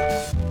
you 0.00 0.49